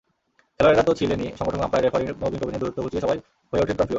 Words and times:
খেলোয়াড়েরা 0.55 0.85
তো 0.89 0.93
ছিলেনই, 0.99 1.27
সংগঠক, 1.39 1.59
আম্পায়ার, 1.65 1.85
রেফারি—নবীন-প্রবীণের 1.85 2.61
দূরত্ব 2.61 2.79
ঘুচিয়ে 2.85 3.03
সবাই 3.05 3.17
হয়ে 3.49 3.61
ওঠেন 3.63 3.75
প্রাণপ্রিয়। 3.77 3.89